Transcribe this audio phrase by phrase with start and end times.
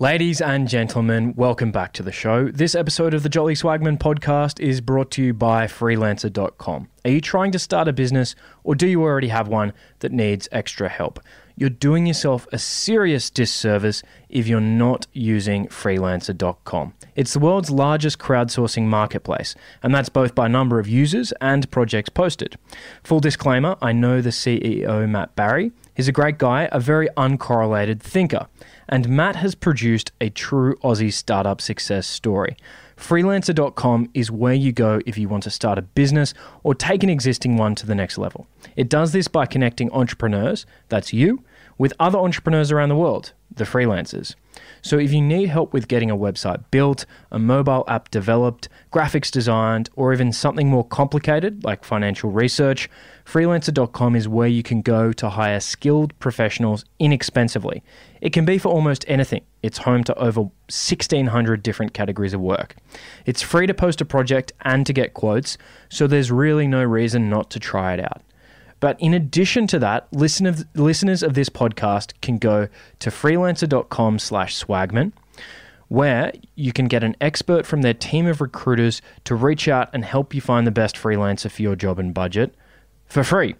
[0.00, 2.48] Ladies and gentlemen, welcome back to the show.
[2.48, 6.88] This episode of the Jolly Swagman podcast is brought to you by freelancer.com.
[7.04, 8.34] Are you trying to start a business
[8.64, 11.20] or do you already have one that needs extra help?
[11.54, 16.94] You're doing yourself a serious disservice if you're not using freelancer.com.
[17.14, 22.08] It's the world's largest crowdsourcing marketplace, and that's both by number of users and projects
[22.08, 22.58] posted.
[23.04, 25.70] Full disclaimer I know the CEO, Matt Barrie.
[25.94, 28.48] He's a great guy, a very uncorrelated thinker
[28.88, 32.56] and Matt has produced a true Aussie startup success story.
[32.96, 37.10] Freelancer.com is where you go if you want to start a business or take an
[37.10, 38.46] existing one to the next level.
[38.76, 41.42] It does this by connecting entrepreneurs, that's you,
[41.76, 44.34] with other entrepreneurs around the world, the freelancers.
[44.84, 49.30] So if you need help with getting a website built, a mobile app developed, graphics
[49.30, 52.90] designed, or even something more complicated like financial research,
[53.24, 57.82] freelancer.com is where you can go to hire skilled professionals inexpensively.
[58.20, 59.42] It can be for almost anything.
[59.62, 62.76] It's home to over 1600 different categories of work.
[63.24, 65.56] It's free to post a project and to get quotes,
[65.88, 68.20] so there's really no reason not to try it out.
[68.84, 72.68] But in addition to that, listeners, listeners of this podcast can go
[72.98, 75.12] to freelancer.com slash swagman,
[75.88, 80.04] where you can get an expert from their team of recruiters to reach out and
[80.04, 82.54] help you find the best freelancer for your job and budget
[83.06, 83.54] for free.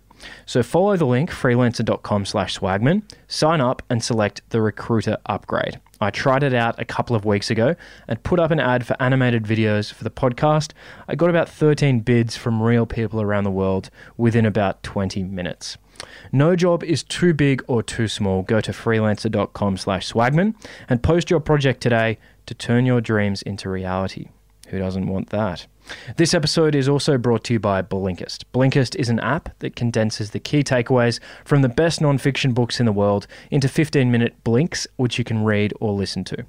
[0.45, 5.81] So follow the link freelancer.com slash swagman, sign up and select the recruiter upgrade.
[6.05, 7.75] I tried it out a couple of weeks ago
[8.07, 10.73] and put up an ad for animated videos for the podcast.
[11.09, 15.79] I got about 13 bids from real people around the world within about 20 minutes.
[16.33, 18.43] No job is too big or too small.
[18.43, 20.55] Go to freelancer.com slash swagman
[20.89, 24.29] and post your project today to turn your dreams into reality.
[24.75, 25.69] Who doesn't want that?
[26.17, 28.43] This episode is also brought to you by Blinkist.
[28.53, 32.87] Blinkist is an app that condenses the key takeaways from the best nonfiction books in
[32.87, 36.45] the world into 15 minute blinks, which you can read or listen to.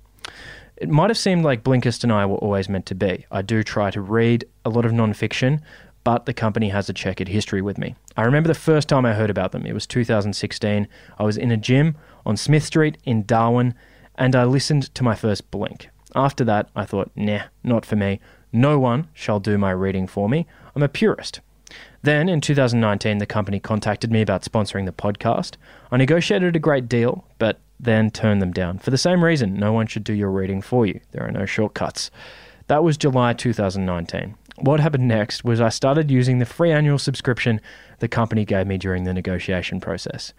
[0.78, 3.28] It might have seemed like Blinkist and I were always meant to be.
[3.30, 5.62] I do try to read a lot of nonfiction,
[6.04, 7.94] but the company has a checkered history with me.
[8.18, 9.68] I remember the first time I heard about them.
[9.68, 10.88] It was 2016.
[11.20, 13.76] I was in a gym on Smith Street in Darwin,
[14.16, 15.90] and I listened to my first blink.
[16.16, 18.22] After that, I thought, nah, not for me.
[18.54, 20.48] No one shall do my reading for me.
[20.74, 21.42] I'm a purist.
[22.04, 25.56] Then, in 2019, the company contacted me about sponsoring the podcast.
[25.92, 28.80] I negotiated a great deal, but then turned them down.
[28.80, 31.02] For the same reason, no one should do your reading for you.
[31.12, 32.12] There are no shortcuts.
[32.68, 34.36] That was July 2019.
[34.60, 37.60] What happened next was I started using the free annual subscription
[38.00, 40.34] the company gave me during the negotiation process.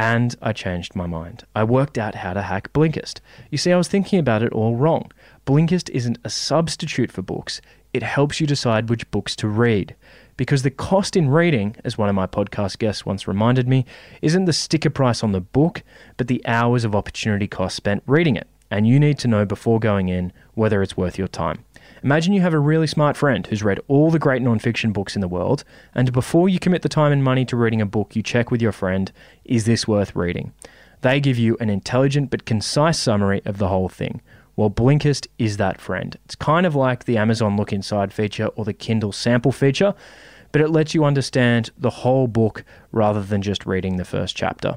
[0.00, 1.44] And I changed my mind.
[1.54, 3.20] I worked out how to hack Blinkist.
[3.50, 5.12] You see, I was thinking about it all wrong.
[5.46, 7.60] Blinkist isn't a substitute for books,
[7.92, 9.94] it helps you decide which books to read.
[10.38, 13.84] Because the cost in reading, as one of my podcast guests once reminded me,
[14.22, 15.82] isn't the sticker price on the book,
[16.16, 18.48] but the hours of opportunity cost spent reading it.
[18.70, 21.66] And you need to know before going in whether it's worth your time.
[22.02, 25.20] Imagine you have a really smart friend who's read all the great nonfiction books in
[25.20, 28.22] the world, and before you commit the time and money to reading a book, you
[28.22, 29.12] check with your friend
[29.44, 30.54] is this worth reading?
[31.02, 34.22] They give you an intelligent but concise summary of the whole thing.
[34.56, 36.16] Well, Blinkist is that friend.
[36.24, 39.94] It's kind of like the Amazon Look Inside feature or the Kindle Sample feature,
[40.52, 44.76] but it lets you understand the whole book rather than just reading the first chapter.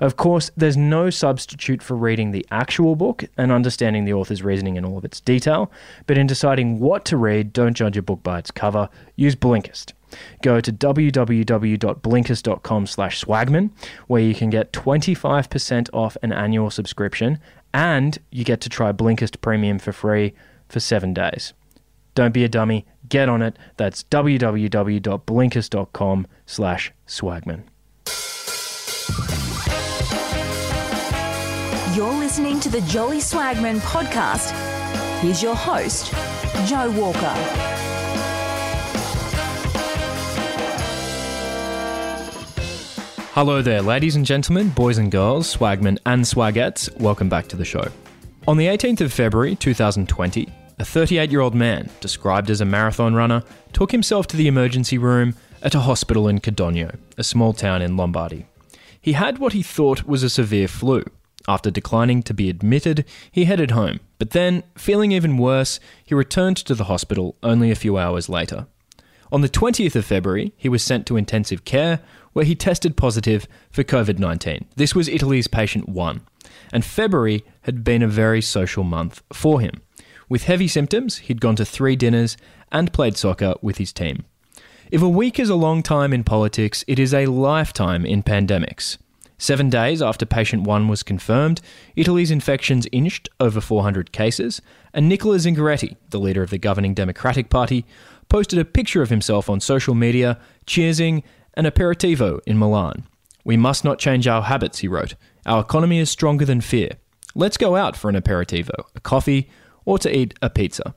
[0.00, 4.76] Of course, there's no substitute for reading the actual book and understanding the author's reasoning
[4.76, 5.70] in all of its detail,
[6.06, 8.88] but in deciding what to read, don't judge a book by its cover.
[9.16, 9.92] Use Blinkist.
[10.42, 13.70] Go to www.blinkist.com slash swagman,
[14.08, 17.38] where you can get 25% off an annual subscription,
[17.72, 20.34] and you get to try Blinkist Premium for free
[20.68, 21.52] for seven days.
[22.14, 22.86] Don't be a dummy.
[23.08, 23.56] Get on it.
[23.76, 27.64] That's www.blinkist.com slash swagman.
[31.96, 34.52] You're listening to the Jolly Swagman podcast.
[35.20, 36.12] Here's your host,
[36.68, 37.34] Joe Walker.
[43.32, 46.94] Hello there, ladies and gentlemen, boys and girls, swagmen and swagettes.
[47.00, 47.88] Welcome back to the show.
[48.48, 50.48] On the 18th of February 2020,
[50.78, 53.42] a 38 year old man, described as a marathon runner,
[53.72, 57.96] took himself to the emergency room at a hospital in Codogno, a small town in
[57.96, 58.46] Lombardy.
[59.00, 61.04] He had what he thought was a severe flu,
[61.48, 66.58] after declining to be admitted, he headed home, but then, feeling even worse, he returned
[66.58, 68.66] to the hospital only a few hours later.
[69.32, 72.00] On the 20th of February, he was sent to intensive care,
[72.32, 74.66] where he tested positive for COVID 19.
[74.76, 76.20] This was Italy's patient one,
[76.72, 79.82] and February had been a very social month for him.
[80.28, 82.36] With heavy symptoms, he'd gone to three dinners
[82.70, 84.24] and played soccer with his team.
[84.90, 88.96] If a week is a long time in politics, it is a lifetime in pandemics.
[89.38, 91.60] Seven days after patient one was confirmed,
[91.94, 94.60] Italy's infections inched over 400 cases,
[94.92, 97.86] and Nicola Zingaretti, the leader of the governing Democratic Party,
[98.28, 101.22] posted a picture of himself on social media cheersing
[101.54, 103.06] an aperitivo in Milan.
[103.44, 105.14] We must not change our habits, he wrote.
[105.46, 106.90] Our economy is stronger than fear.
[107.36, 109.50] Let's go out for an aperitivo, a coffee,
[109.84, 110.96] or to eat a pizza.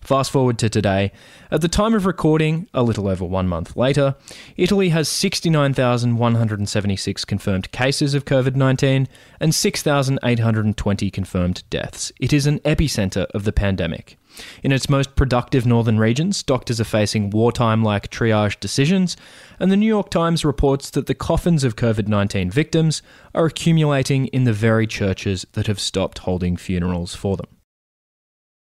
[0.00, 1.12] Fast forward to today.
[1.50, 4.16] At the time of recording, a little over one month later,
[4.56, 9.06] Italy has 69,176 confirmed cases of COVID 19
[9.40, 12.12] and 6,820 confirmed deaths.
[12.18, 14.16] It is an epicenter of the pandemic.
[14.62, 19.18] In its most productive northern regions, doctors are facing wartime like triage decisions,
[19.58, 23.02] and the New York Times reports that the coffins of COVID 19 victims
[23.34, 27.59] are accumulating in the very churches that have stopped holding funerals for them.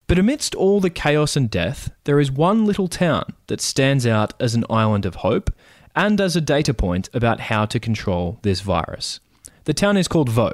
[0.07, 4.33] But amidst all the chaos and death, there is one little town that stands out
[4.39, 5.51] as an island of hope
[5.95, 9.19] and as a data point about how to control this virus.
[9.63, 10.51] The town is called Vo.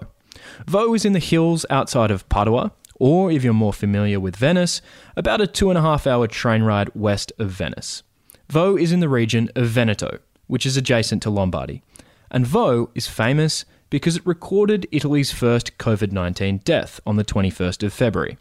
[0.67, 4.81] Vo is in the hills outside of Padua, or if you're more familiar with Venice,
[5.17, 8.03] about a two and a half hour train ride west of Venice.
[8.49, 11.81] Vo is in the region of Veneto, which is adjacent to Lombardy.
[12.29, 17.83] And Vo is famous because it recorded Italy's first COVID 19 death on the 21st
[17.83, 18.37] of February.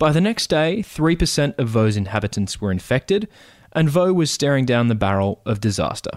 [0.00, 3.28] By the next day, 3% of Vo's inhabitants were infected,
[3.72, 6.10] and Vo was staring down the barrel of disaster.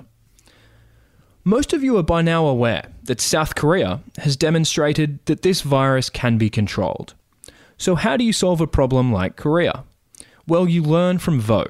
[1.44, 6.10] Most of you are by now aware that South Korea has demonstrated that this virus
[6.10, 7.14] can be controlled.
[7.78, 9.84] So, how do you solve a problem like Korea?
[10.48, 11.66] Well, you learn from Vo.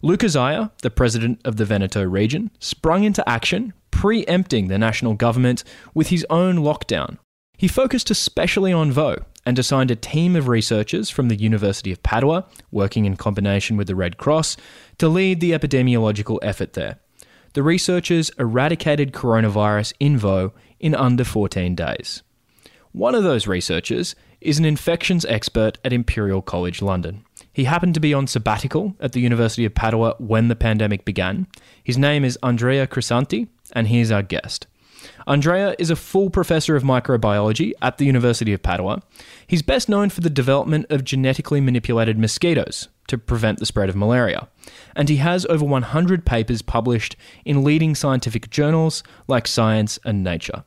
[0.00, 5.64] Luca Zaia, the president of the Veneto region, sprung into action, preempting the national government
[5.92, 7.18] with his own lockdown.
[7.58, 12.02] He focused especially on Vo and assigned a team of researchers from the University of
[12.02, 14.56] Padua, working in combination with the Red Cross,
[14.98, 16.98] to lead the epidemiological effort there.
[17.54, 22.22] The researchers eradicated coronavirus in Vo in under 14 days.
[22.92, 27.24] One of those researchers is an infections expert at Imperial College London.
[27.52, 31.46] He happened to be on sabbatical at the University of Padua when the pandemic began.
[31.84, 34.66] His name is Andrea Crisanti, and he is our guest.
[35.26, 39.02] Andrea is a full professor of microbiology at the University of Padua.
[39.46, 43.96] He's best known for the development of genetically manipulated mosquitoes to prevent the spread of
[43.96, 44.48] malaria.
[44.96, 50.64] And he has over 100 papers published in leading scientific journals like Science and Nature.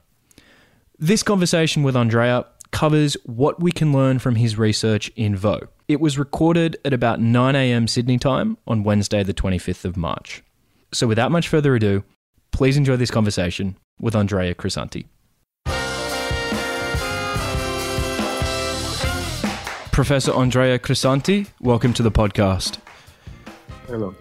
[0.98, 5.62] This conversation with Andrea covers what we can learn from his research in Vo.
[5.88, 10.44] It was recorded at about 9am Sydney time on Wednesday, the 25th of March.
[10.92, 12.04] So, without much further ado,
[12.52, 15.06] please enjoy this conversation with Andrea Crisanti.
[19.92, 22.80] Professor Andrea Crisanti, welcome to the podcast.
[23.88, 24.13] Hello.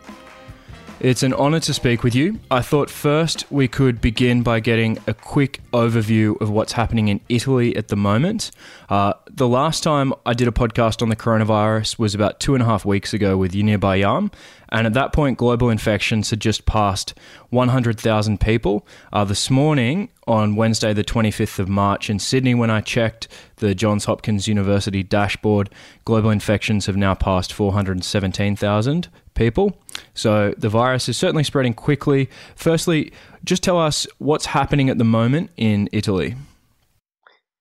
[1.00, 2.38] It's an honor to speak with you.
[2.50, 7.20] I thought first we could begin by getting a quick overview of what's happening in
[7.28, 8.52] Italy at the moment.
[8.88, 12.62] Uh, the last time I did a podcast on the coronavirus was about two and
[12.62, 14.30] a half weeks ago with Yaneer Bar-Yam,
[14.74, 17.14] and at that point, global infections had just passed
[17.50, 18.84] 100,000 people.
[19.12, 23.28] Uh, this morning, on Wednesday, the 25th of March, in Sydney, when I checked
[23.58, 25.70] the Johns Hopkins University dashboard,
[26.04, 29.78] global infections have now passed 417,000 people.
[30.12, 32.28] So the virus is certainly spreading quickly.
[32.56, 33.12] Firstly,
[33.44, 36.34] just tell us what's happening at the moment in Italy.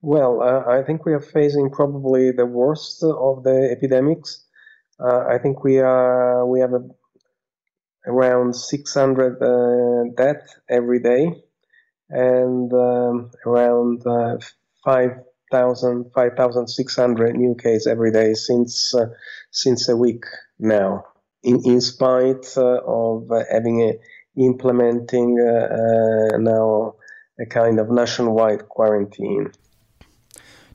[0.01, 4.43] Well, uh, I think we are facing probably the worst of the epidemics.
[4.99, 6.81] Uh, I think we are we have a,
[8.05, 11.43] around 600 uh, deaths every day,
[12.09, 14.37] and um, around uh,
[14.83, 19.07] 5,000 5,600 new cases every day since uh,
[19.51, 20.25] since a week
[20.59, 21.05] now
[21.43, 23.93] in, in spite uh, of having a,
[24.37, 26.95] implementing uh, uh, now
[27.39, 29.51] a kind of nationwide quarantine.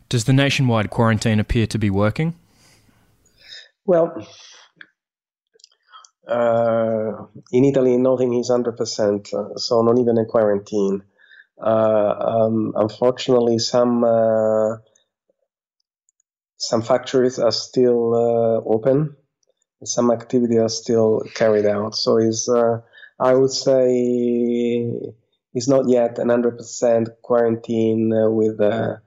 [0.08, 2.34] Does the nationwide quarantine appear to be working?
[3.84, 4.24] Well, uh,
[6.28, 11.02] in Italy, nothing is 100%, uh, so not even a quarantine.
[11.60, 14.04] Uh, um, unfortunately, some
[16.60, 18.14] some factories are still
[18.66, 19.16] open,
[19.84, 21.94] some activity are still carried out.
[21.94, 22.80] So is uh,
[23.18, 24.90] I would say
[25.54, 29.00] it's not yet an hundred percent quarantine uh, with a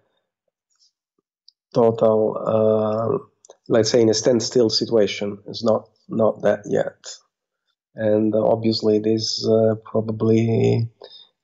[1.73, 3.17] total, uh,
[3.67, 5.39] let's say, in a standstill situation.
[5.47, 6.97] It's not not that yet,
[7.95, 10.89] and obviously this uh, probably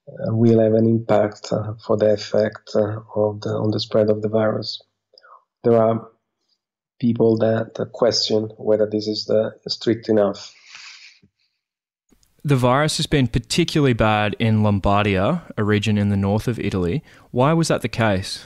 [0.08, 4.22] uh, will have an impact uh, for the effect of the on the spread of
[4.22, 4.80] the virus.
[5.64, 6.08] There are
[7.00, 10.54] people that question whether this is the strict enough.
[12.48, 17.02] the virus has been particularly bad in Lombardia, a region in the north of Italy.
[17.30, 18.44] Why was that the case?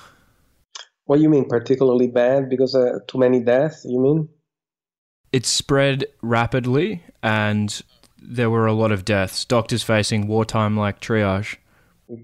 [1.05, 2.49] What do you mean, particularly bad?
[2.49, 4.29] Because uh, too many deaths, you mean?
[5.33, 7.81] It spread rapidly and
[8.21, 11.57] there were a lot of deaths, doctors facing wartime like triage.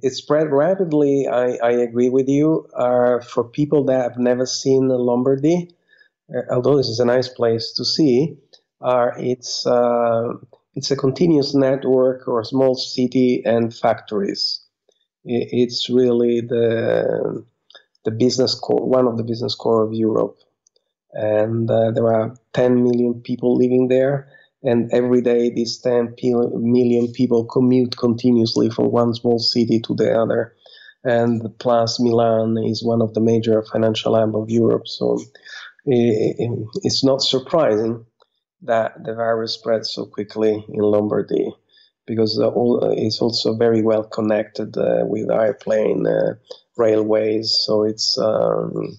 [0.02, 2.68] It spread rapidly, I, I agree with you.
[2.74, 5.70] Uh, for people that have never seen Lombardy,
[6.34, 8.36] uh, although this is a nice place to see,
[8.82, 10.34] uh, it's, uh,
[10.74, 14.60] it's a continuous network or small city and factories.
[15.24, 17.44] It's really the,
[18.04, 20.38] the business core, one of the business core of Europe.
[21.18, 24.28] And uh, there are 10 million people living there.
[24.62, 30.16] And every day these 10 million people commute continuously from one small city to the
[30.16, 30.54] other.
[31.02, 34.86] And plus milan is one of the major financial hub of europe.
[34.86, 35.18] So
[35.86, 38.04] it's not surprising
[38.62, 41.52] that the virus spread so quickly in lombardy
[42.06, 42.38] because
[42.96, 46.34] it's also very well connected uh, with airplane uh,
[46.76, 47.56] railways.
[47.64, 48.98] So it's um,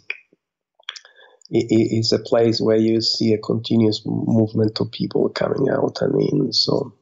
[1.50, 6.54] it's a place where you see a continuous movement of people coming out and in.
[6.54, 6.94] So.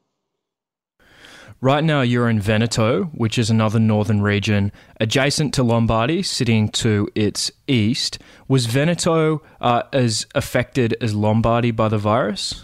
[1.59, 7.09] Right now, you're in Veneto, which is another northern region adjacent to Lombardy, sitting to
[7.15, 8.19] its east.
[8.47, 12.63] Was Veneto uh, as affected as Lombardy by the virus?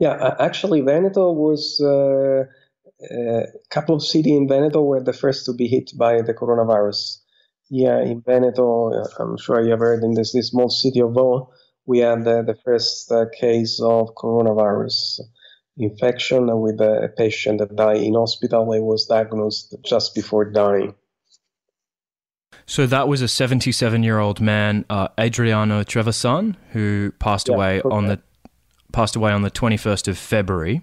[0.00, 2.46] Yeah, actually, Veneto was uh,
[3.10, 7.18] a couple of cities in Veneto were the first to be hit by the coronavirus.
[7.70, 11.50] Yeah, in Veneto, I'm sure you have heard in this, this small city of Vo,
[11.86, 15.20] we had the, the first uh, case of coronavirus
[15.76, 18.72] infection with a, patient that died in hospital.
[18.72, 20.94] He was diagnosed just before dying.
[22.66, 27.80] So that was a 77 year old man, uh, Adriano Trevisan, who passed yeah, away
[27.80, 27.94] okay.
[27.94, 28.20] on the
[28.92, 30.80] passed away on the 21st of February.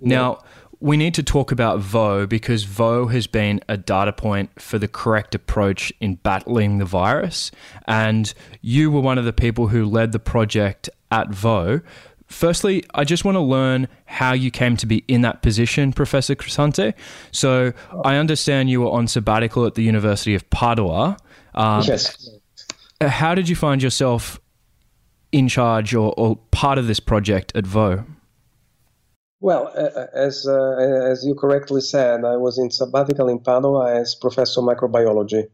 [0.00, 0.08] Yeah.
[0.08, 0.44] Now,
[0.80, 4.88] we need to talk about Vo because Vo has been a data point for the
[4.88, 7.50] correct approach in battling the virus.
[7.86, 11.80] And you were one of the people who led the project at Vo.
[12.26, 16.34] Firstly, I just want to learn how you came to be in that position, Professor
[16.34, 16.94] Crisanti.
[17.30, 17.72] So
[18.04, 21.16] I understand you were on sabbatical at the University of Padua.
[21.54, 22.28] Um, yes.
[23.00, 24.40] How did you find yourself
[25.32, 28.04] in charge or, or part of this project at Vo?
[29.44, 30.76] Well, uh, as uh,
[31.12, 35.44] as you correctly said, I was in sabbatical in Padua as professor of microbiology,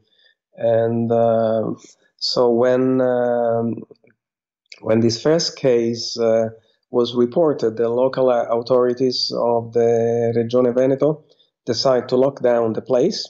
[0.54, 1.72] and uh,
[2.16, 3.82] so when um,
[4.80, 6.50] when this first case uh,
[6.92, 11.24] was reported, the local authorities of the Regione Veneto
[11.66, 13.28] decided to lock down the place,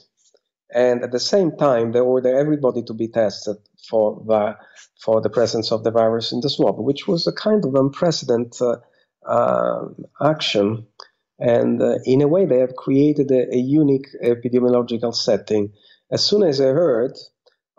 [0.71, 3.57] and at the same time they ordered everybody to be tested
[3.89, 4.55] for the
[5.03, 8.61] for the presence of the virus in the swab, which was a kind of unprecedented
[8.61, 8.77] uh, uh,
[10.21, 10.87] action.
[11.39, 15.73] And uh, in a way, they have created a, a, unique epidemiological setting.
[16.11, 17.17] As soon as I heard,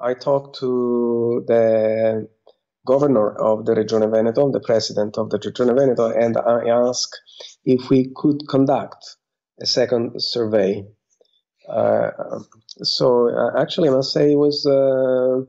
[0.01, 2.29] I talked to the
[2.85, 7.21] governor of the Regione Veneto, the president of the Regione Veneto, and I asked
[7.65, 9.17] if we could conduct
[9.61, 10.85] a second survey.
[11.69, 12.11] Uh,
[12.79, 15.47] so uh, actually, I must say it was uh,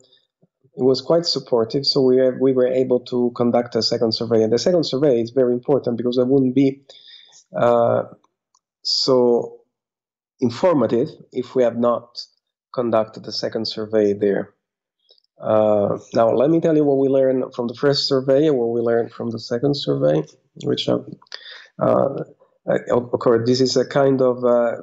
[0.76, 1.86] it was quite supportive.
[1.86, 5.32] So we we were able to conduct a second survey, and the second survey is
[5.32, 6.84] very important because it wouldn't be
[7.56, 8.04] uh,
[8.84, 9.62] so
[10.40, 12.20] informative if we have not
[12.74, 14.54] conducted the second survey there.
[15.40, 18.70] Uh, now, let me tell you what we learned from the first survey and what
[18.70, 20.24] we learned from the second survey,
[20.64, 21.00] which uh,
[21.80, 22.24] uh,
[22.66, 24.78] of course this is a kind of uh,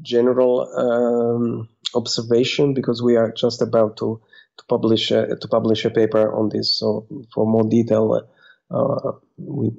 [0.00, 4.20] general um, observation because we are just about to
[4.58, 6.78] to publish a, to publish a paper on this.
[6.78, 8.28] So for more detail,
[8.70, 9.70] uh, we,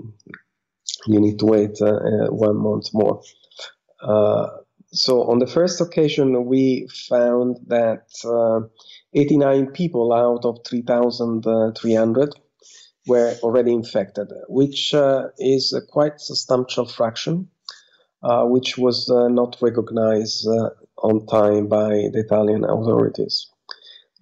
[1.08, 3.22] you need to wait uh, uh, one month more.
[4.92, 8.06] so on the first occasion, we found that
[9.14, 12.30] 89 people out of 3,300
[13.08, 17.50] were already infected, which uh, is a quite substantial fraction,
[18.24, 20.48] uh, which was uh, not recognized
[20.98, 23.52] on time by the Italian authorities.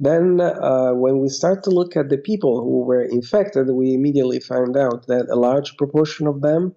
[0.04, 4.42] Then, uh, when we start to look at the people who were infected, we immediately
[4.42, 6.76] found out that a large proportion of them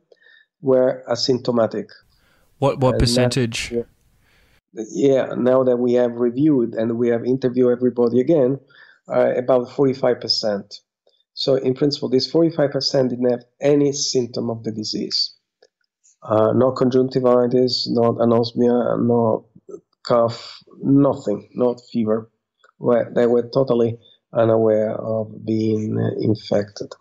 [0.60, 1.88] were asymptomatic.
[2.60, 3.70] What what and percentage?
[3.70, 3.86] That,
[4.92, 8.60] yeah, now that we have reviewed and we have interviewed everybody again,
[9.12, 10.80] uh, about forty five percent.
[11.34, 15.34] So, in principle, this forty five percent didn't have any symptom of the disease.
[16.22, 19.48] Uh, no conjunctivitis, no anosmia, no
[20.04, 22.30] cough, nothing, not fever
[22.78, 23.98] were, they were totally
[24.32, 26.92] unaware of being infected.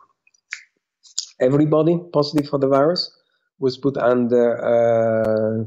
[1.42, 3.12] Everybody positive for the virus
[3.60, 5.66] was put under uh,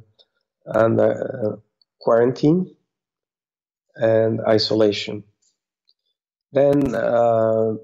[0.78, 1.56] under uh,
[2.00, 2.74] quarantine
[3.96, 5.24] and isolation.
[6.52, 7.74] Then, uh,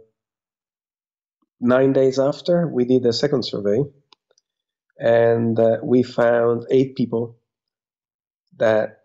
[1.61, 3.81] nine days after, we did a second survey,
[4.99, 7.39] and uh, we found eight people
[8.59, 8.99] that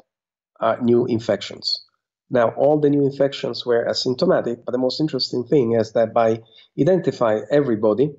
[0.60, 1.86] are new infections.
[2.30, 6.42] Now, all the new infections were asymptomatic, but the most interesting thing is that by
[6.80, 8.14] identifying everybody,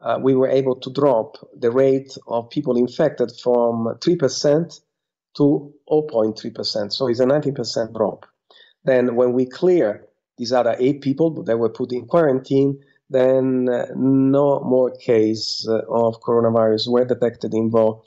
[0.00, 4.80] uh, we were able to drop the rate of people infected from 3%
[5.36, 6.92] to 0.3%.
[6.92, 8.26] So it's a 19% drop.
[8.84, 13.86] Then, when we clear these other eight people that were put in quarantine, then uh,
[13.94, 18.02] no more cases uh, of coronavirus were detected in Vo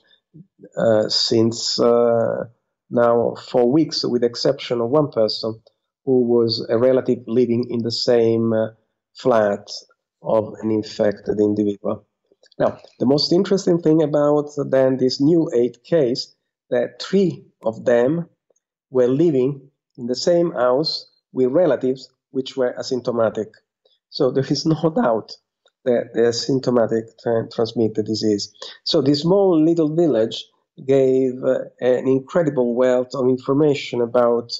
[0.76, 2.46] uh, since uh,
[2.90, 5.62] now for weeks, with the exception of one person
[6.06, 8.70] who was a relative living in the same uh,
[9.14, 9.70] flat
[10.22, 12.06] of an infected individual.
[12.60, 16.34] Now, the most interesting thing about then this new eight case
[16.70, 18.30] that three of them
[18.90, 23.52] were living in the same house with relatives which were asymptomatic.
[24.10, 25.34] So there is no doubt
[25.86, 28.52] that they are symptomatic to transmit the disease.
[28.84, 30.46] So this small little village
[30.86, 34.52] gave uh, an incredible wealth of information about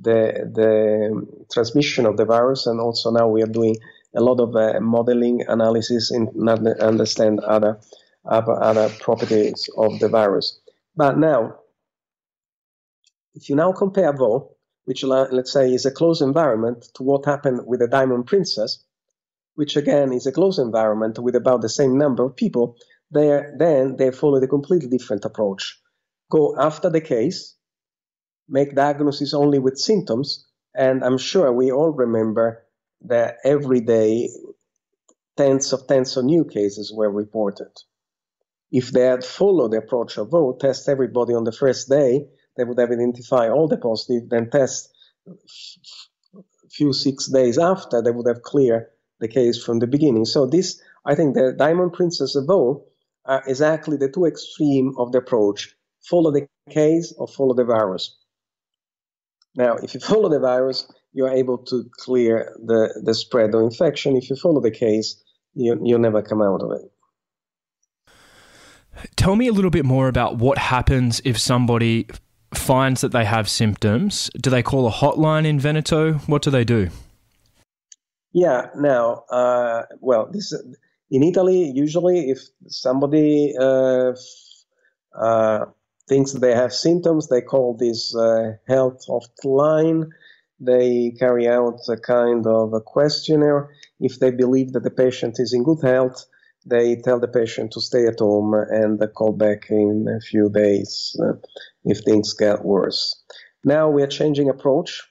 [0.00, 3.76] the the transmission of the virus, and also now we are doing
[4.14, 6.28] a lot of uh, modeling analysis in
[6.80, 7.78] understand other
[8.24, 10.58] other properties of the virus.
[10.96, 11.58] But now,
[13.34, 17.60] if you now compare Vo, which let's say is a closed environment, to what happened
[17.66, 18.84] with the Diamond Princess,
[19.54, 22.76] which again is a closed environment with about the same number of people,
[23.14, 25.80] there then they follow a completely different approach.
[26.30, 27.56] Go after the case,
[28.48, 32.64] make diagnosis only with symptoms, and I'm sure we all remember
[33.02, 34.28] that every day
[35.36, 37.72] tens of tens of new cases were reported.
[38.70, 42.64] If they had followed the approach of Vo, test everybody on the first day, they
[42.64, 44.92] would have identified all the positive, then test
[46.70, 48.86] few six days after, they would have cleared
[49.20, 50.24] the case from the beginning.
[50.24, 52.84] So this, I think the Diamond Princess of Vo
[53.26, 55.74] are exactly the two extreme of the approach.
[56.08, 58.16] Follow the case or follow the virus.
[59.56, 64.16] Now, if you follow the virus, you're able to clear the, the spread of infection.
[64.16, 65.22] If you follow the case,
[65.54, 66.90] you, you'll never come out of it.
[69.16, 72.08] Tell me a little bit more about what happens if somebody
[72.52, 74.30] finds that they have symptoms.
[74.40, 76.14] Do they call a hotline in Veneto?
[76.26, 76.90] What do they do?
[78.32, 80.52] Yeah, now, uh, well, this
[81.10, 84.12] in Italy, usually if somebody uh,
[85.18, 85.66] uh,
[86.08, 90.08] thinks they have symptoms, they call this uh, health hotline.
[90.60, 93.70] They carry out a kind of a questionnaire.
[94.00, 96.24] If they believe that the patient is in good health,
[96.66, 101.14] they tell the patient to stay at home and call back in a few days
[101.22, 101.34] uh,
[101.84, 103.22] if things get worse.
[103.64, 105.02] Now we are changing approach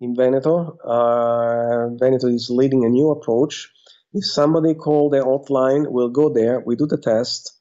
[0.00, 0.76] in Veneto.
[0.84, 3.70] Uh, Veneto is leading a new approach
[4.14, 7.52] if somebody call the hotline, we'll go there, we do the test,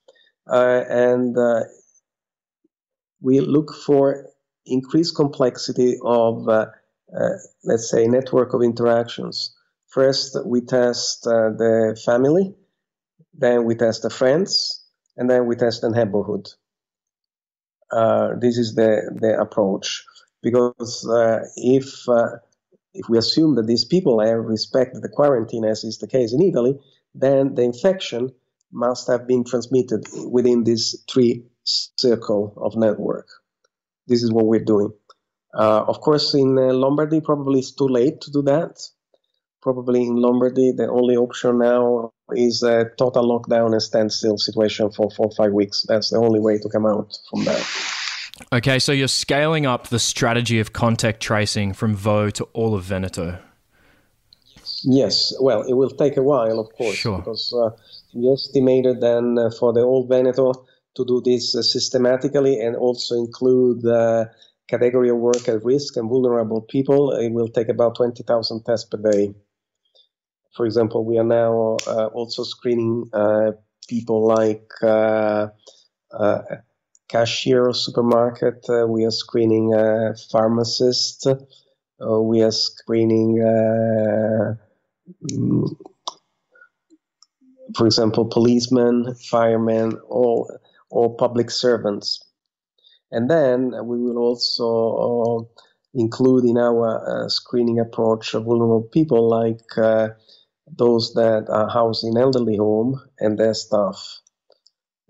[0.48, 1.62] uh, and uh,
[3.22, 4.28] we look for
[4.68, 6.68] increased complexity of, uh,
[7.18, 7.30] uh
[7.64, 9.56] let's say, network of interactions.
[9.88, 12.54] First, we test uh, the family,
[13.34, 14.86] then we test the friends,
[15.18, 16.50] and then we test the neighborhood.
[17.92, 20.04] Uh, this is the, the approach
[20.42, 21.08] because
[21.56, 22.06] if
[22.94, 26.42] if we assume that these people have respected the quarantine, as is the case in
[26.42, 26.80] Italy,
[27.16, 28.32] then the infection
[28.72, 33.28] must have been transmitted within this three circle of network.
[34.08, 34.92] This is what we're doing.
[35.54, 38.80] Uh, of course, in uh, Lombardy, probably it's too late to do that.
[39.62, 45.10] Probably in Lombardy, the only option now is a total lockdown and standstill situation for
[45.12, 45.86] four or five weeks.
[45.88, 47.93] That's the only way to come out from that.
[48.52, 52.84] Okay, so you're scaling up the strategy of contact tracing from Vo to all of
[52.84, 53.40] Veneto.
[54.84, 57.20] Yes, well, it will take a while, of course, sure.
[57.20, 57.70] because uh,
[58.14, 60.54] we estimated then uh, for the old Veneto
[60.96, 64.30] to do this uh, systematically and also include the
[64.68, 67.12] category of work at risk and vulnerable people.
[67.12, 69.34] It will take about 20,000 tests per day.
[70.56, 73.52] For example, we are now uh, also screening uh,
[73.88, 75.48] people like uh,
[77.14, 78.66] cashier of supermarket.
[78.70, 81.28] Uh, we are screening a pharmacist.
[81.28, 84.56] Uh, we are screening, uh,
[85.32, 85.70] mm,
[87.78, 90.50] for example, policemen, firemen, all
[90.92, 92.22] all public servants.
[93.12, 94.70] And then we will also
[95.08, 100.10] uh, include in our uh, screening approach vulnerable people like uh,
[100.68, 104.22] those that are housed in elderly home and their staff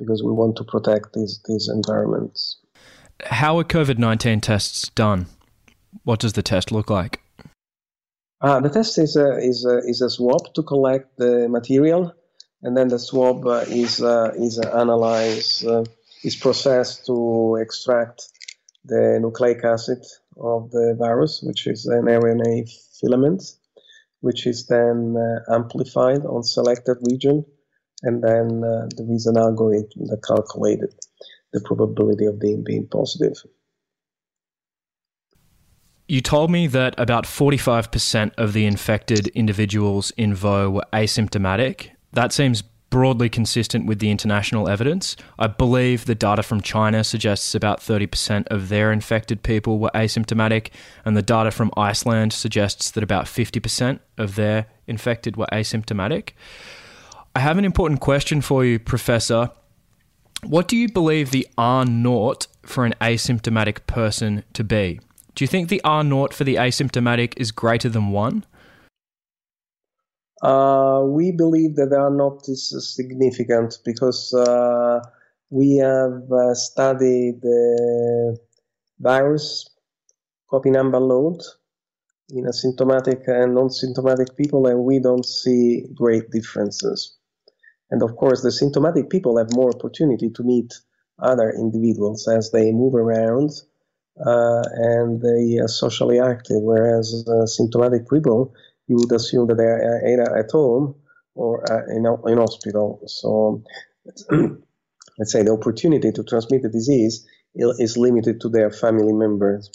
[0.04, 2.58] because we want to protect these these environments.
[3.24, 5.28] How are COVID nineteen tests done?
[6.04, 7.20] What does the test look like?
[8.42, 12.14] Uh, the test is a, is a, is a swab to collect the material,
[12.62, 15.86] and then the swab uh, is uh, is analyzed, uh,
[16.24, 18.28] is processed to extract
[18.84, 20.04] the nucleic acid
[20.36, 23.42] of the virus, which is an RNA filament,
[24.20, 27.46] which is then uh, amplified on selected region,
[28.04, 30.94] and then uh, there is an algorithm that calculated
[31.54, 33.38] the probability of being being positive.
[36.08, 41.92] You told me that about 45% of the infected individuals in Vo were asymptomatic.
[42.12, 42.62] That seems
[42.94, 45.16] broadly consistent with the international evidence.
[45.40, 50.70] I believe the data from China suggests about 30% of their infected people were asymptomatic,
[51.04, 56.34] and the data from Iceland suggests that about 50% of their infected were asymptomatic.
[57.36, 59.50] I have an important question for you, Professor.
[60.44, 65.00] What do you believe the R naught for an asymptomatic person to be?
[65.34, 68.46] Do you think the R naught for the asymptomatic is greater than 1?
[70.44, 75.00] Uh, we believe that R naught as significant because uh,
[75.50, 78.38] we have uh, studied the
[79.00, 79.68] virus
[80.52, 81.42] copy number load
[82.30, 87.18] in asymptomatic and non-symptomatic people, and we don't see great differences.
[87.94, 90.74] And of course, the symptomatic people have more opportunity to meet
[91.20, 93.52] other individuals as they move around
[94.20, 98.56] uh, and they are socially active, whereas uh, symptomatic people,
[98.88, 100.96] you would assume that they are either at home
[101.36, 103.00] or uh, in, in hospital.
[103.06, 103.64] So
[104.32, 109.70] let's say the opportunity to transmit the disease is limited to their family members.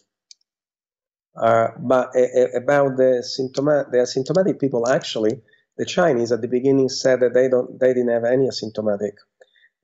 [1.40, 2.10] Uh, but
[2.56, 5.40] about the symptomatic, the asymptomatic people, actually,
[5.78, 9.12] the Chinese at the beginning said that they don't, they didn't have any asymptomatic.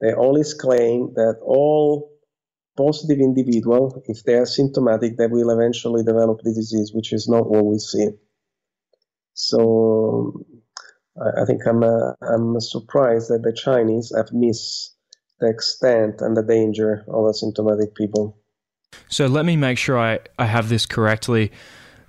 [0.00, 2.10] They always claim that all
[2.76, 7.48] positive individual, if they are symptomatic, they will eventually develop the disease, which is not
[7.48, 8.08] what we see.
[9.34, 10.44] So
[11.16, 14.94] I, think I'm uh, I'm surprised that the Chinese have missed
[15.40, 18.38] the extent and the danger of asymptomatic people.
[19.08, 21.52] So let me make sure I, I have this correctly.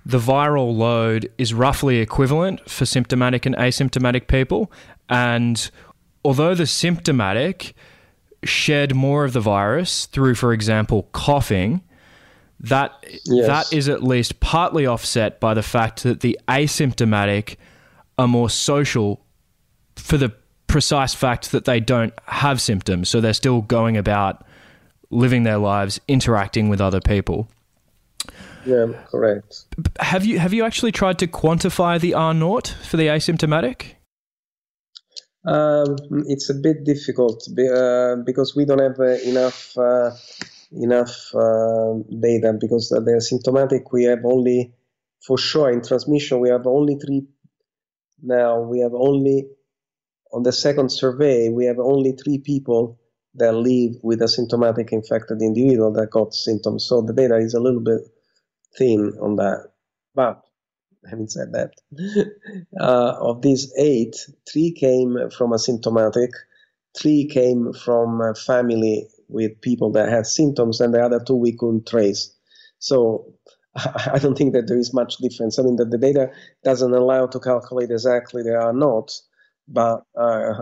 [0.06, 4.70] The viral load is roughly equivalent for symptomatic and asymptomatic people.
[5.08, 5.68] And
[6.24, 7.74] although the symptomatic
[8.44, 11.82] shed more of the virus through, for example, coughing,
[12.60, 12.92] that
[13.24, 13.48] yes.
[13.48, 17.56] that is at least partly offset by the fact that the asymptomatic
[18.16, 19.20] are more social
[19.96, 20.32] for the
[20.68, 24.46] precise fact that they don't have symptoms, so they're still going about
[25.10, 27.48] living their lives, interacting with other people.
[28.66, 29.64] Yeah, correct.
[30.00, 33.94] Have you have you actually tried to quantify the R naught for the asymptomatic?
[35.46, 35.94] Um,
[36.26, 40.10] it's a bit difficult uh, because we don't have uh, enough uh,
[40.72, 44.74] enough uh, data because the symptomatic we have only
[45.24, 47.22] for sure in transmission we have only three
[48.20, 49.46] now we have only
[50.32, 52.98] on the second survey we have only three people
[53.36, 57.60] that live with a symptomatic infected individual that got symptoms so the data is a
[57.60, 58.00] little bit
[58.76, 59.68] thin on that
[60.14, 60.42] but
[61.08, 61.72] having said that,
[62.80, 64.16] uh, of these eight,
[64.50, 66.30] three came from asymptomatic,
[66.98, 71.52] three came from a family with people that had symptoms, and the other two we
[71.56, 72.34] couldn't trace.
[72.78, 73.34] So
[73.76, 75.58] I don't think that there is much difference.
[75.58, 76.30] I mean, that the data
[76.64, 79.12] doesn't allow to calculate exactly there R naught,
[79.68, 80.54] but uh,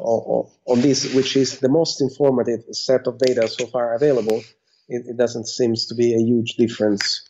[0.00, 4.42] on this, which is the most informative set of data so far available,
[4.88, 7.29] it, it doesn't seem to be a huge difference.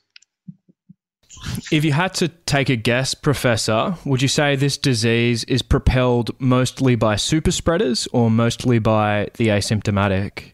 [1.73, 6.31] If you had to take a guess, Professor, would you say this disease is propelled
[6.41, 10.53] mostly by super spreaders or mostly by the asymptomatic?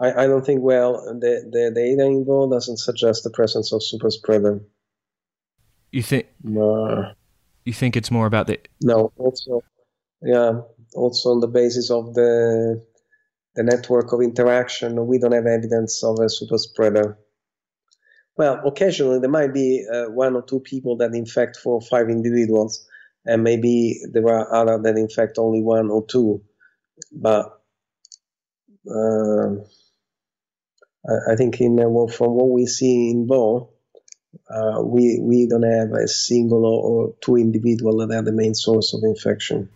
[0.00, 4.10] I, I don't think, well, the, the data involved doesn't suggest the presence of super
[4.10, 4.60] spreader.
[5.90, 6.26] You think?
[6.42, 7.12] No.
[7.64, 8.58] You think it's more about the.
[8.80, 9.62] No, also,
[10.22, 10.60] yeah,
[10.94, 12.82] also on the basis of the
[13.56, 17.18] the network of interaction, we don't have evidence of a super spreader.
[18.40, 22.08] Well, occasionally there might be uh, one or two people that infect four or five
[22.08, 22.88] individuals,
[23.26, 26.42] and maybe there are other that infect only one or two.
[27.12, 27.60] But
[28.90, 29.56] uh,
[31.30, 33.74] I, think in uh, from what we see in Vo,
[34.48, 38.94] uh, we we don't have a single or, two individual that are the main source
[38.94, 39.68] of infection.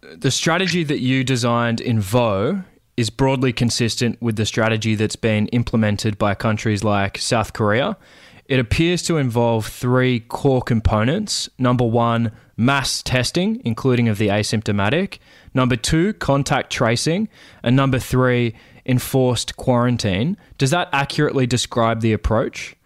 [0.00, 2.62] The strategy that you designed in Vo
[2.96, 7.96] is broadly consistent with the strategy that's been implemented by countries like South Korea.
[8.46, 11.48] it appears to involve three core components.
[11.58, 15.18] Number one, mass testing, including of the asymptomatic.
[15.54, 17.28] Number two, contact tracing.
[17.62, 20.36] And number three, enforced quarantine.
[20.58, 22.76] Does that accurately describe the approach?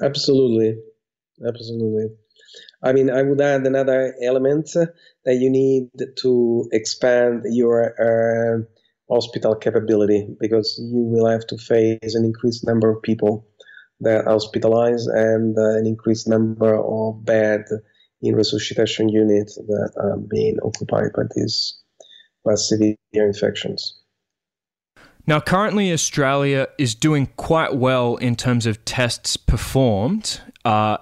[0.00, 0.76] Absolutely.
[1.44, 2.08] Absolutely.
[2.82, 4.70] I mean, I would add another element
[5.24, 8.62] that you need to expand your uh,
[9.10, 13.46] hospital capability because you will have to face an increased number of people
[14.00, 17.64] that are hospitalized and uh, an increased number of bed
[18.22, 21.78] in resuscitation units that are being occupied by these
[22.44, 24.00] by severe infections.
[25.26, 30.40] Now, currently, Australia is doing quite well in terms of tests performed.
[30.64, 30.98] Uh,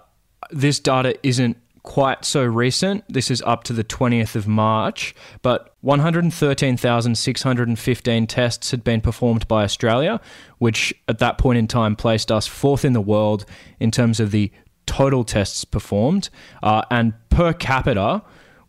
[0.50, 3.04] this data isn't quite so recent.
[3.08, 9.64] This is up to the 20th of March, but 113,615 tests had been performed by
[9.64, 10.20] Australia,
[10.58, 13.44] which at that point in time placed us fourth in the world
[13.80, 14.52] in terms of the
[14.86, 16.30] total tests performed.
[16.62, 18.22] Uh, and per capita,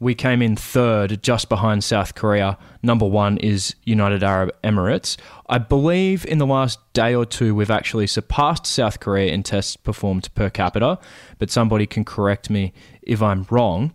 [0.03, 2.57] we came in third, just behind South Korea.
[2.83, 5.17] Number one is United Arab Emirates.
[5.47, 9.77] I believe in the last day or two, we've actually surpassed South Korea in tests
[9.77, 10.99] performed per capita,
[11.39, 13.93] but somebody can correct me if I'm wrong.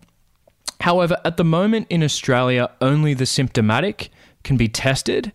[0.81, 4.09] However, at the moment in Australia, only the symptomatic
[4.43, 5.31] can be tested.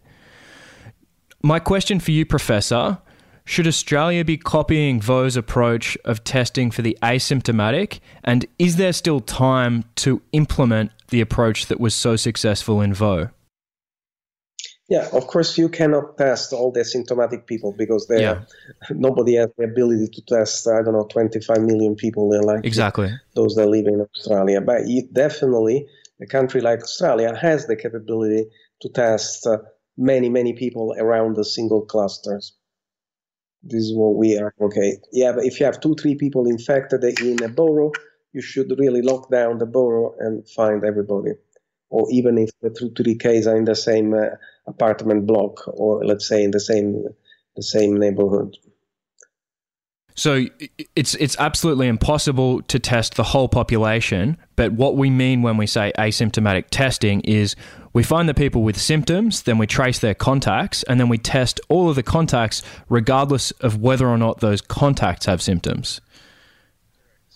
[1.43, 2.99] My question for you, Professor
[3.47, 8.01] should Australia be copying Vo's approach of testing for the asymptomatic?
[8.23, 13.29] And is there still time to implement the approach that was so successful in Vo?
[14.89, 18.43] Yeah, of course, you cannot test all the symptomatic people because yeah.
[18.91, 22.29] nobody has the ability to test, I don't know, 25 million people.
[22.29, 24.61] They're like exactly those that live in Australia.
[24.61, 25.87] But definitely,
[26.21, 28.47] a country like Australia has the capability
[28.83, 29.59] to test uh,
[29.97, 32.55] many, many people around the single clusters.
[33.65, 34.55] This is what we are.
[34.61, 34.99] Okay.
[35.13, 37.93] Yeah, but if you have two, three people infected in a borough,
[38.35, 41.33] you should really lock down the borough and find everybody.
[41.91, 46.05] Or even if the two, three cases are in the same uh, apartment block, or
[46.05, 47.05] let's say in the same
[47.57, 48.57] the same neighborhood.
[50.17, 50.47] So
[50.95, 55.67] it's it's absolutely impossible to test the whole population, but what we mean when we
[55.67, 57.57] say asymptomatic testing is
[57.93, 61.61] we find the people with symptoms, then we trace their contacts, and then we test
[61.69, 66.01] all of the contacts regardless of whether or not those contacts have symptoms.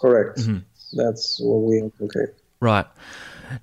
[0.00, 0.38] Correct.
[0.38, 0.58] Mm-hmm.
[0.92, 2.32] That's what we okay.
[2.60, 2.86] Right.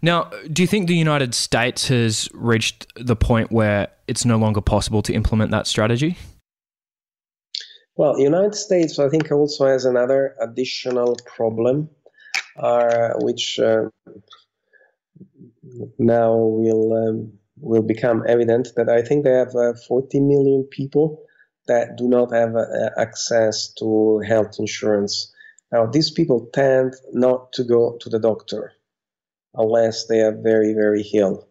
[0.02, 4.60] Now, do you think the United States has reached the point where it's no longer
[4.60, 6.18] possible to implement that strategy?
[7.98, 11.90] Well, United States, I think, also has another additional problem,
[12.58, 13.90] uh, which uh,
[15.98, 18.70] now will um, will become evident.
[18.76, 21.24] That I think they have uh, 40 million people
[21.68, 25.34] that do not have uh, access to health insurance.
[25.72, 28.74] Now, these people tend not to go to the doctor
[29.54, 31.48] unless they are very, very ill.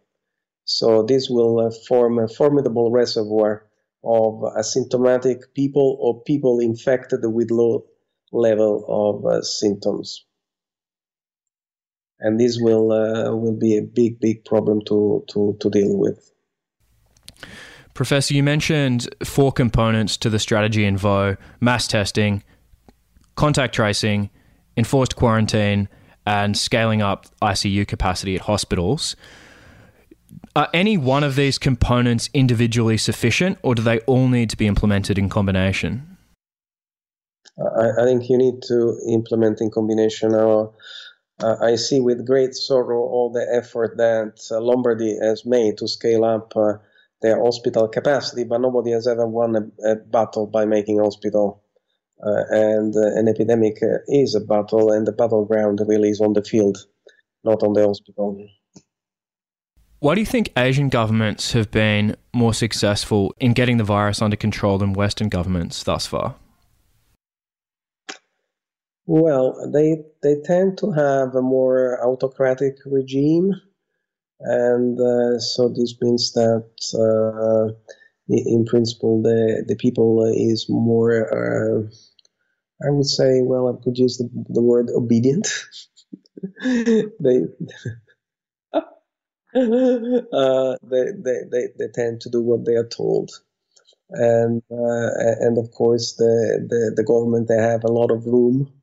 [0.63, 3.64] So this will uh, form a formidable reservoir
[4.05, 7.85] of asymptomatic people or people infected with low
[8.31, 10.25] level of uh, symptoms.
[12.19, 16.31] And this will uh, will be a big, big problem to, to, to deal with.
[17.93, 22.43] Professor, you mentioned four components to the strategy in Vo mass testing,
[23.35, 24.29] contact tracing,
[24.77, 25.89] enforced quarantine,
[26.25, 29.15] and scaling up ICU capacity at hospitals.
[30.55, 34.67] Are any one of these components individually sufficient, or do they all need to be
[34.67, 36.17] implemented in combination?
[37.59, 40.33] I, I think you need to implement in combination.
[40.33, 40.67] Uh,
[41.41, 46.23] I see with great sorrow all the effort that uh, Lombardy has made to scale
[46.23, 46.75] up uh,
[47.21, 51.61] their hospital capacity, but nobody has ever won a, a battle by making hospital.
[52.25, 56.31] Uh, and uh, an epidemic uh, is a battle, and the battleground really is on
[56.31, 56.77] the field,
[57.43, 58.37] not on the hospital.
[59.99, 64.35] Why do you think Asian governments have been more successful in getting the virus under
[64.35, 66.35] control than Western governments thus far?
[69.07, 73.53] Well, they they tend to have a more autocratic regime,
[74.39, 77.73] and uh, so this means that uh,
[78.27, 81.29] in principle the the people is more.
[81.31, 81.87] Uh,
[82.85, 85.47] I would say, well, I could use the, the word obedient.
[86.61, 87.45] they
[90.33, 93.31] uh, they, they, they, they tend to do what they are told.
[94.11, 95.09] And uh,
[95.41, 98.73] and of course the, the, the government they have a lot of room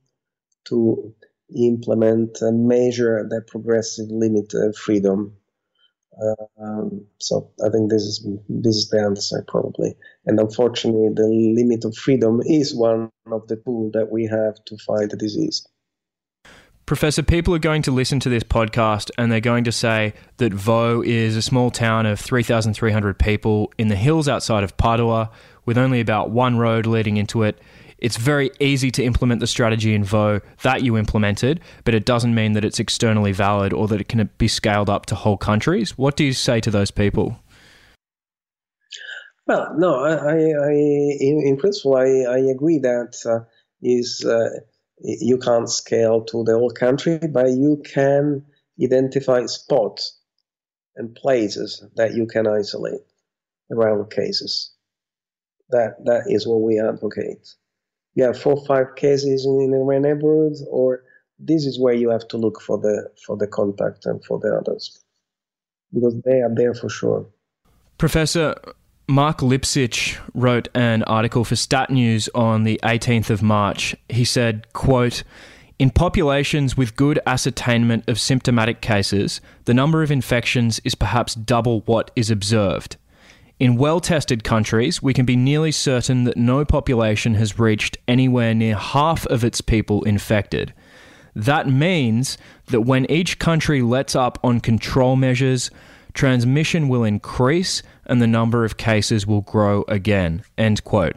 [0.66, 1.14] to
[1.56, 5.36] implement a measure that progressive limit uh, freedom.
[6.60, 9.96] Um, so I think this is this is the answer probably.
[10.26, 14.78] And unfortunately, the limit of freedom is one of the tools that we have to
[14.78, 15.66] fight the disease.
[16.92, 20.52] Professor, people are going to listen to this podcast and they're going to say that
[20.52, 25.30] Vo is a small town of 3,300 people in the hills outside of Padua
[25.64, 27.58] with only about one road leading into it.
[27.96, 32.34] It's very easy to implement the strategy in Vo that you implemented, but it doesn't
[32.34, 35.96] mean that it's externally valid or that it can be scaled up to whole countries.
[35.96, 37.38] What do you say to those people?
[39.46, 43.46] Well, no, I, I, in, in, principle, I, I agree that uh,
[43.80, 44.50] is uh,
[45.04, 48.44] you can't scale to the whole country, but you can
[48.82, 50.18] identify spots
[50.96, 53.00] and places that you can isolate
[53.70, 54.72] around cases.
[55.70, 57.48] That that is what we advocate.
[58.14, 61.02] You have four five cases in, in a neighborhood, or
[61.38, 64.54] this is where you have to look for the for the contact and for the
[64.54, 65.02] others,
[65.92, 67.26] because they are there for sure.
[67.96, 68.54] Professor,
[69.08, 73.96] Marc Lipsitch wrote an article for Stat News on the 18th of March.
[74.08, 75.24] He said, quote,
[75.78, 81.80] in populations with good ascertainment of symptomatic cases, the number of infections is perhaps double
[81.80, 82.96] what is observed.
[83.58, 88.54] In well tested countries, we can be nearly certain that no population has reached anywhere
[88.54, 90.72] near half of its people infected.
[91.34, 95.70] That means that when each country lets up on control measures,
[96.14, 100.44] transmission will increase and the number of cases will grow again.
[100.58, 101.16] End quote.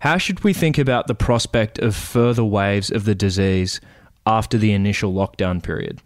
[0.00, 3.80] How should we think about the prospect of further waves of the disease
[4.26, 6.02] after the initial lockdown period?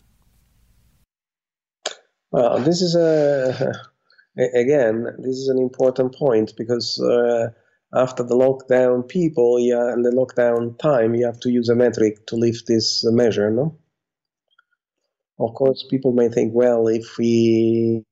[2.30, 3.72] Well, this is a
[4.54, 7.48] again, this is an important point because uh,
[7.92, 12.26] after the lockdown, people, yeah, and the lockdown time, you have to use a metric
[12.26, 13.76] to lift this measure, no?
[15.40, 18.04] Of course, people may think, well, if we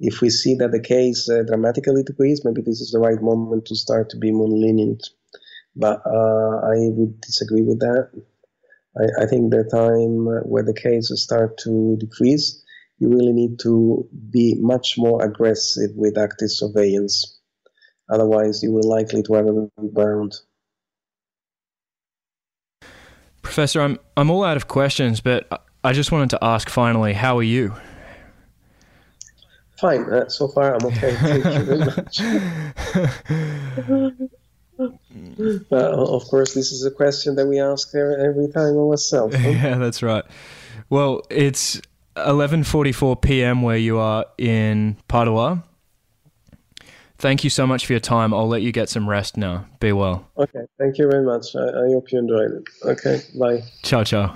[0.00, 3.66] if we see that the case uh, dramatically decreases, maybe this is the right moment
[3.66, 5.08] to start to be more lenient.
[5.76, 8.10] But uh, I would disagree with that.
[8.96, 12.62] I, I, think the time where the cases start to decrease,
[12.98, 17.40] you really need to be much more aggressive with active surveillance.
[18.08, 20.34] Otherwise, you will likely to have a rebound.
[23.42, 27.36] Professor, I'm I'm all out of questions, but I just wanted to ask finally, how
[27.36, 27.74] are you?
[29.78, 30.10] Fine.
[30.10, 31.14] Uh, so far, I'm okay.
[31.16, 32.20] Thank you very much.
[35.70, 39.36] of course, this is a question that we ask every time ourselves.
[39.36, 39.48] Huh?
[39.50, 40.24] Yeah, that's right.
[40.88, 41.82] Well, it's
[42.16, 43.60] 11:44 p.m.
[43.60, 45.64] where you are in Padua.
[47.18, 48.32] Thank you so much for your time.
[48.32, 49.66] I'll let you get some rest now.
[49.80, 50.26] Be well.
[50.38, 50.64] Okay.
[50.78, 51.54] Thank you very much.
[51.54, 52.64] I, I hope you enjoyed it.
[52.84, 53.20] Okay.
[53.38, 53.62] Bye.
[53.82, 54.34] Ciao, ciao.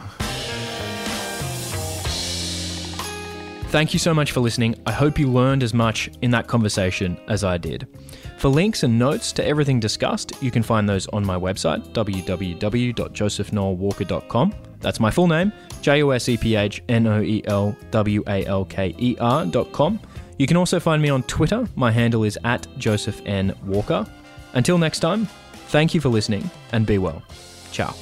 [3.71, 4.77] Thank you so much for listening.
[4.87, 7.87] I hope you learned as much in that conversation as I did.
[8.39, 14.55] For links and notes to everything discussed, you can find those on my website, www.josephnoelwalker.com.
[14.81, 15.53] That's my full name,
[15.83, 19.17] J O S E P H N O E L W A L K E
[19.21, 20.01] R.com.
[20.39, 21.69] You can also find me on Twitter.
[21.77, 23.55] My handle is at Joseph N.
[23.67, 24.07] Walker.
[24.55, 25.27] Until next time,
[25.69, 27.23] thank you for listening and be well.
[27.71, 27.95] Ciao.